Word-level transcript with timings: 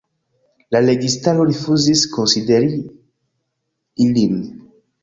La 0.75 0.79
registaro 0.85 1.45
rifuzis 1.51 2.03
konsideri 2.17 2.73
ilin. 4.09 4.43